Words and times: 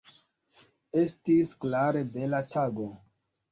Estis 1.01 1.53
klare 1.67 2.03
bela 2.17 2.43
tago. 2.57 2.91